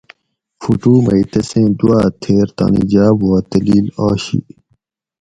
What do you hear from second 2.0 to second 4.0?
تھیر تانی جاب وا تلیل